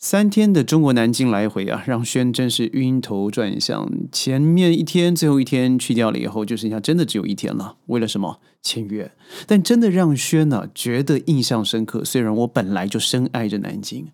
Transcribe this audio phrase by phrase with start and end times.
[0.00, 3.90] 三天的中国南京来回啊，让轩真是晕头转向。
[4.12, 7.78] 前面一天，最后一天去掉了以后，就剩下真的只有一天了。
[7.86, 9.10] 为了什么签约？
[9.48, 12.04] 但真的让轩呢觉得印象深刻。
[12.04, 14.06] 虽然我本来就深爱着南京，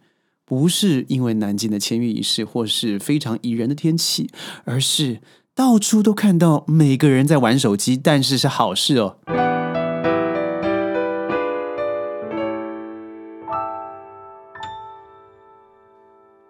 [0.47, 4.31] 不是因为南京的签约仪式或是非常宜人的天气，
[4.65, 5.21] 而是
[5.55, 9.19] 到处都看到每个人在玩手机，但是是好事哦。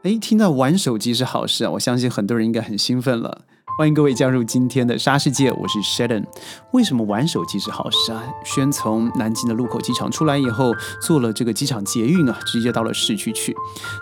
[0.04, 1.70] 哎，听到玩手机是好事啊！
[1.70, 3.46] 我相信很多人应该很兴奋了。
[3.76, 6.24] 欢迎各位加入今天的沙世界，我是 Sheldon。
[6.70, 8.22] 为什么玩手机是好事啊？
[8.44, 13.52] 轩从南京的禄口机场出来以后，坐了这个机场捷运啊，直接到了市区去。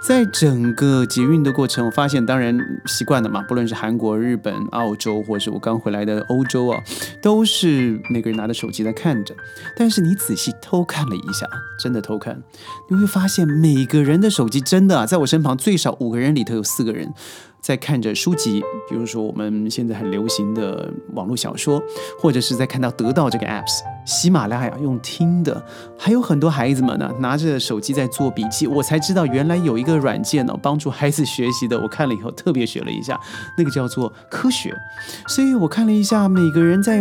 [0.07, 2.55] 在整个捷运的过程，我发现，当然
[2.85, 6.79] 习惯了嘛，不论是韩国、日本、澳洲，或者是我刚回来的欧洲啊，
[7.23, 9.35] 都是每个人拿着手机在看着。
[9.75, 11.49] 但是你仔细偷看了一下，
[11.79, 12.43] 真的偷看，
[12.91, 17.15] 你会发现每个人的手机真的啊，在我身旁最少五个人里头有四个人。
[17.63, 21.81] 在看着书籍，比如说我们现在很流行的网络小说，
[22.21, 23.81] 或者是在看到得到这个 apps。
[24.05, 25.65] 喜马拉雅用听的，
[25.97, 28.67] 还有很多孩子们呢，拿着手机在做笔记。
[28.67, 31.81] 我才知道原来有一个软件呢，帮助孩子学习的。
[31.81, 33.19] 我看了以后特别学了一下，
[33.57, 34.75] 那个叫做科学。
[35.29, 37.01] 所以我看了一下，每个人在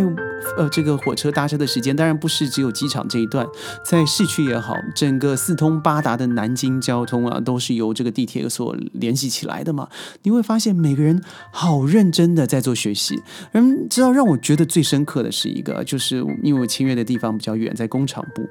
[0.56, 3.44] 呃这个火车搭车的时间，当然不是只有机场这一段，
[3.84, 9.88] 在市区也好，整个四通八达的南京交通啊，都是由这个地铁所联系起来的嘛。
[10.22, 13.20] 你会发发现每个人好认真的在做学习。
[13.54, 16.92] 嗯，知道让我觉得最深刻的是一个，就是因为我签约。
[16.92, 18.46] 的地方比较远，在工厂部，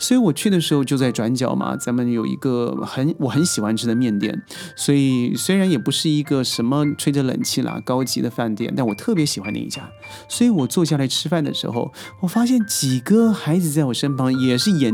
[0.00, 1.76] 所以我去的时候就在转角嘛。
[1.76, 4.42] 咱们有一个很我很喜欢吃的面店，
[4.74, 9.88] 所以虽然也不是一个什么吹着冷气啦高级的饭店，但我特别喜欢那一家。
[10.28, 14.92] 所以我坐下来吃饭的时候，我发现几个孩子在我身旁，也是眼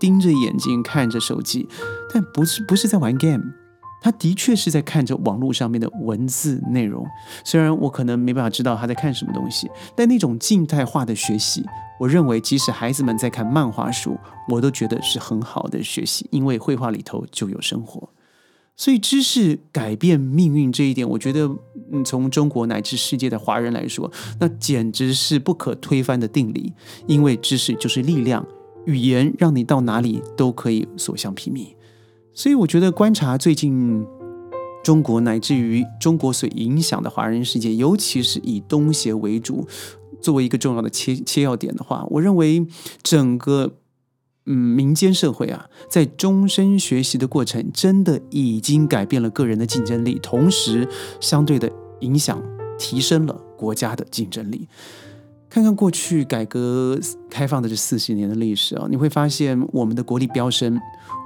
[0.00, 1.68] 盯着眼睛看着手机，
[2.12, 3.59] 但不是不是在玩 game。
[4.00, 7.06] 他的确是在看着网络上面的文字内容，
[7.44, 11.64] 虽然我可能没办法知道他在看什么东西，但那种静态化的学习，
[11.98, 14.18] 我认为即使孩子们在看漫画书，
[14.48, 18.08] 我都觉得是很好的学习，因为绘画里头就有生活。
[18.76, 21.46] 所以知识改变命运这一点，我觉得，
[21.92, 26.72] 嗯，从中国乃至世界的华人来说，那简直是不可推翻的定理，
[27.06, 28.46] 因为知识就是力量，
[28.86, 31.74] 语言让你到哪里都可以所向披靡。
[32.32, 34.06] 所以我觉得观察最近
[34.82, 39.66] 中国乃至于中国所影响的华人世界，尤其是以东协为主，
[40.22, 42.66] 作为一个重要的切切要点的话，我认为
[43.02, 43.74] 整个
[44.46, 50.88] 嗯民间社会啊，在终身学习的过程，真的已经改变了个人的竞争力，同时
[51.20, 51.70] 相对的
[52.00, 52.42] 影响
[52.78, 54.66] 提升了国家的竞争力。
[55.50, 60.80] 看看过去改革开放的这四十年的历史啊，你会发现我们的国力飙升。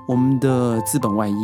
[0.09, 1.35] 我们的资本外溢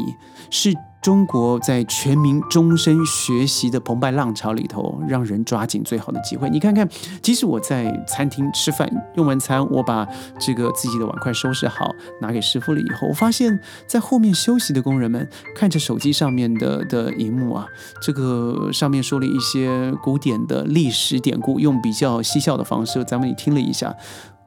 [0.51, 0.75] 是。
[1.03, 6.51] 中国在全民终身学习的澎湃浪潮里头，让人抓紧最好的机会。
[6.51, 6.87] 你看看，
[7.23, 10.07] 即使我在餐厅吃饭用完餐，我把
[10.39, 11.91] 这个自己的碗筷收拾好，
[12.21, 17.67] 拿给师傅了以后，我发现，在后面休息的工人们看着手机上面的的荧幕啊，
[18.03, 23.95] 这个上面说了一些古典的历史典故，用比较嬉笑的方式，咱们也听了一下。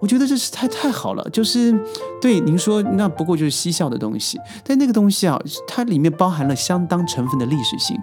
[0.04, 1.74] 我觉得这是太太好了，就是
[2.22, 7.98] 对您说，那不过就是嬉笑的东西，但那个东西啊，它里面包含了相当成分的历史性，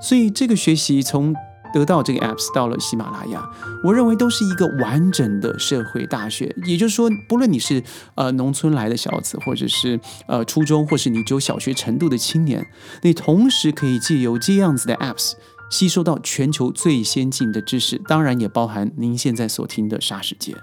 [0.00, 1.34] 所以这个学习从
[1.74, 3.44] 得到这个 apps 到了喜马拉雅，
[3.82, 6.54] 我认为都是一个完整的社会大学。
[6.66, 7.82] 也就是说，不论你是
[8.14, 12.64] 呃农村来的小子，或者是呃初中，或是你只有小学程度的青年，
[13.02, 15.32] 你同时可以借由这样子的 apps
[15.68, 20.54] 吸收到全球最先进的知识，当然也包含您现在所听的沙世界。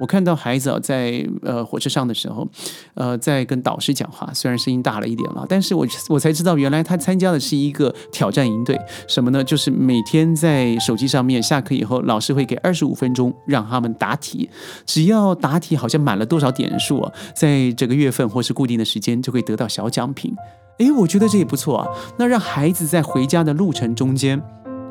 [0.00, 2.46] 我看到孩子啊，在呃火车上的时候，
[2.94, 9.42] 呃，在跟导师讲话，虽然声音大了一点了，但是我我才知道，原来他参加的是一个挑战营队，什么呢？
[9.44, 14.50] 就是每天在手机上面下课以后，老师会给二十五分钟让他们答题，
[14.84, 20.34] 只要答题好像满了多少点数啊，在这个月份或是固定的时间就会得到小奖品。
[20.78, 21.86] 诶，我觉得这也不错啊。
[22.18, 24.42] 那让孩子在回家的路程中间，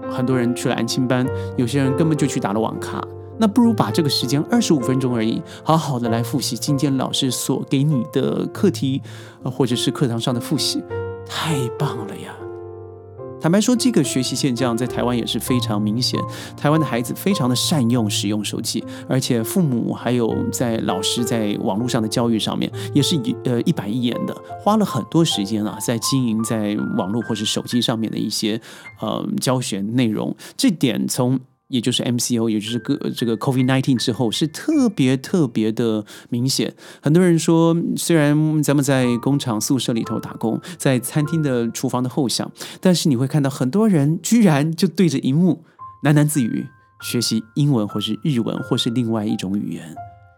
[0.10, 1.28] 很多人去了安亲班，
[1.58, 3.04] 有些人根本就去打了网咖。
[3.40, 9.02] 那不如把这个时间二十五分钟而已，好好的来复习今天老师所给你的课题，
[9.44, 10.84] 或者是课堂上的复习，
[11.26, 12.36] 太棒了呀！
[13.42, 16.18] 坦白说，这个学习现象在台湾也是非常明显。
[16.56, 28.62] 台湾的孩子非常的善用使用手机，而且父母还有在老师在网络上的教育上面，也是一呃一板一眼的，花了很多时间啊，在经营在网络或是手机上面的一些
[29.02, 30.34] 呃教学内容。
[30.56, 31.38] 这点从
[31.74, 36.72] 也就是 MCO，也就是个这个 COVID nineteen 之后，是特别特别的明显。
[37.02, 45.64] 很多人说，虽然咱们在工厂宿舍里头打工，在餐厅的厨房的后巷，但是你会看到很多人居然就对着荧幕
[46.04, 46.68] 喃喃自语，
[47.02, 49.96] 学习英文或是日文或是另外一种语言。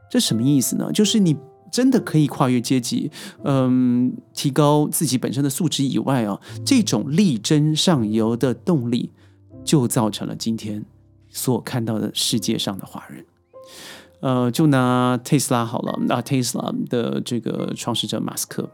[0.09, 0.89] 这什么意思呢？
[0.93, 1.35] 就是你
[1.69, 3.11] 真的可以跨越阶级，
[3.43, 9.11] 嗯，提高自己本身的素质以外啊，这种力争上游的动力，
[9.65, 10.85] 就造成了今天。
[11.35, 13.25] 所看到的世界上的华人，
[14.21, 18.69] 呃，就拿特斯拉好了，那特斯拉的这个创始者马斯克。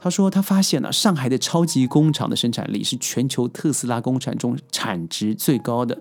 [0.00, 6.00] 他说，他发现了上海的超级工厂的生产力是全球特斯拉工厂中产值最高的，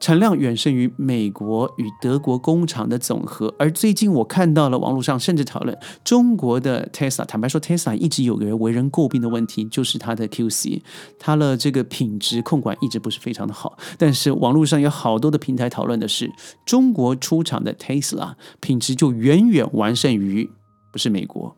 [0.00, 3.54] 产量远胜于美国与德国工厂的总和。
[3.58, 10.82] 而最近我看到了网络上甚至讨论中国的 Tesla，坦白说，Tesla 一直有个为人诟病的问题，就是它的 QC，
[11.18, 13.78] 它的这个品质控管一直不是非常的好。
[13.96, 16.32] 但是网络上有好多的平台讨论的是，
[16.66, 20.50] 中国出厂的 Tesla 品质就远远完胜于
[20.92, 21.56] 不是美国、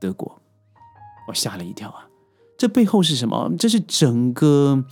[0.00, 0.43] 德国。
[1.28, 2.06] 我吓了一跳啊！
[2.56, 3.50] 这背后是什么？
[3.58, 4.84] 这是整个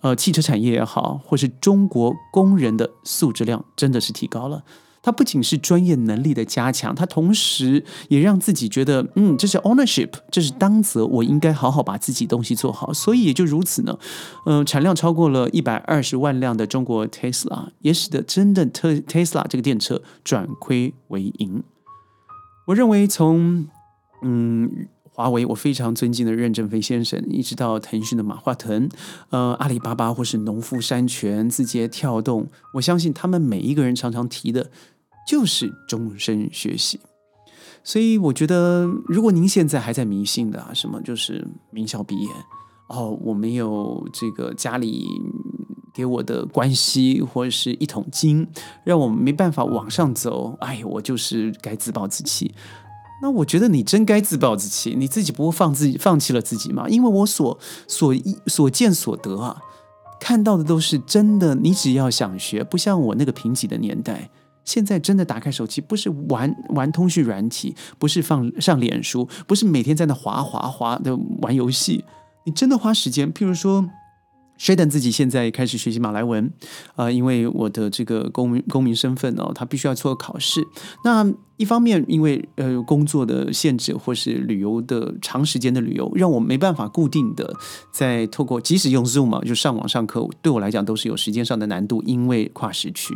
[0.00, 4.64] 呃汽车产业也好，或是中国工人的素质量真的是提高了。
[5.02, 12.92] 它不仅是专业能力的加强，它同时也让自己觉得，嗯，这是 ownership，这是当责，我应该好好把自己东西做好。
[12.92, 13.98] 所以也就如此呢，
[14.46, 21.62] 嗯，产量超过了一百二十万辆的中国 Tesla，也使得真的特 Tesla 这个电车转亏为盈。
[22.66, 23.68] 我认为从
[24.22, 24.88] 嗯。
[25.12, 28.88] 华为，我非常尊敬的任正非先生，一直到腾讯的马化腾，
[29.30, 34.70] 呃，阿里巴巴或是农夫山泉、字节跳动，我相信他们每一个人常常提的，
[35.26, 37.00] 就是终身学习。
[37.82, 42.28] 所以我觉得，如果您现在还在迷信的啊，什么就是名校毕业
[42.88, 45.06] 哦，我没有这个家里
[45.92, 48.46] 给我的关系或者是一桶金，
[48.84, 52.54] 让我没办法往上走，哎，我就是该自暴自弃。
[53.22, 56.88] 那我觉得你真该自暴自弃，你自己不会放自己放弃了自己吗？
[56.88, 58.14] 因为我所所
[58.46, 59.56] 所见所得啊，
[60.18, 61.54] 看到的都是真的。
[61.54, 64.30] 你只要想学，不像我那个贫瘠的年代，
[64.64, 72.04] 现在真的打开手机，不是玩玩通讯软体，不是放上脸书，不是每天在那滑滑滑的玩游戏，
[72.44, 73.88] 你真的花时间，譬如说。
[74.60, 76.52] Sheldon 自己现在开始学习马来文，
[76.94, 80.62] 啊，因为我的这个公民公民身份哦，他必须要做考试。
[81.02, 81.26] 那
[81.56, 87.54] 一方面，因为呃工作的限制或是旅游的长时间的旅游，让我没办法固定的
[87.90, 93.14] 在透过，即使用 Zoom 嘛，就上网上课，对我来讲都是有时间上的难度，因为跨时区。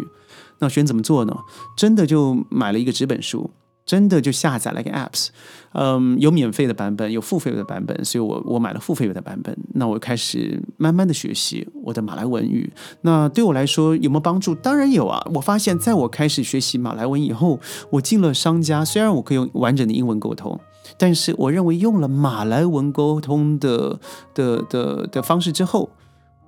[0.61, 1.37] 那选怎么做呢？
[1.77, 3.51] 真的就买了一个纸本书。
[3.87, 5.29] 真的就下载了个 apps，
[5.73, 9.55] 嗯，有免费的版本，有付费的版本，所以我我买了付费的版本。
[9.75, 12.73] 那我开始慢慢的学习我的马来文语。
[13.03, 14.55] 那对我来说有没有帮助？
[14.55, 15.23] 当然有啊！
[15.35, 17.61] 我发现在我开始学习马来文以后，
[17.91, 20.59] 我进了商家，虽然我可以用完整的英文沟通，
[20.97, 24.01] 但是我认为用了马来文沟通的
[24.33, 25.91] 的的的方式之后，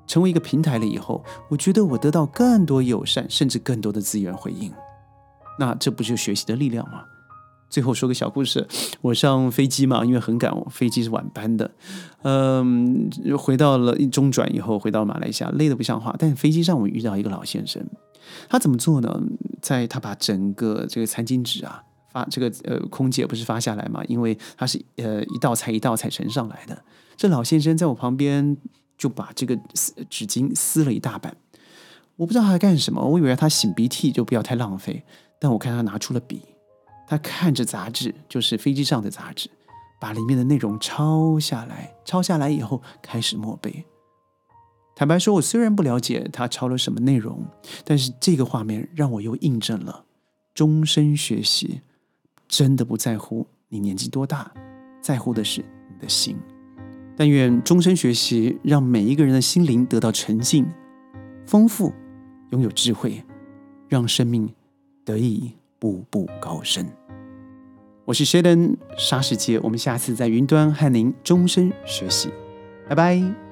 [0.07, 4.73] 成为一个平台了以后，我觉得我得到更多友善，甚至更多的资源回应。
[5.59, 7.03] 那这不就学习的力量吗？
[7.69, 8.67] 最后说个小故事，
[9.01, 11.71] 我上飞机嘛，因为很赶，飞机是晚班的，
[12.23, 16.15] 嗯，回到了中转以后，回到马来西亚，累得不像话。
[16.19, 17.85] 但飞机上我遇到一个老先生，
[18.49, 19.21] 他怎么做呢？
[19.61, 21.83] 在他把整个这个餐巾纸啊
[22.13, 24.03] 发，这个呃空姐不是发下来嘛？
[24.07, 26.83] 因为他是呃一道菜一道菜盛上来的。
[27.17, 28.57] 这老先生在我旁边
[28.97, 29.57] 就把这个
[30.09, 31.37] 纸巾撕了一大半，
[32.15, 35.03] 我不知道他在干什么，我以为他擤鼻涕就不要太浪费，
[35.41, 36.43] 但我看他拿出了笔。
[37.07, 39.49] 他看着杂志，就是飞机上的杂志，
[40.01, 41.95] 把里面的内容抄下来。
[42.05, 43.85] 抄下来以后，开始默背。
[44.95, 47.45] 坦白说，我虽然不了解他抄了什么内容，
[47.85, 50.05] 但是这个画面让我又印证了：
[50.55, 51.83] 终身学习
[52.49, 54.51] 真的不在乎你年纪多大，
[55.03, 56.37] 在乎的是你的心。
[57.17, 60.67] 但愿终身学习让每一个人的心灵得到沉静、
[61.47, 61.93] 丰富，
[62.51, 63.23] 拥有智慧，
[63.89, 64.53] 让生命
[65.05, 65.53] 得以。
[65.87, 66.85] 步步高升。
[68.05, 72.29] 我是 Sheldon 沙世界，我们下次在云端和您终身学习，
[72.89, 73.46] 拜拜。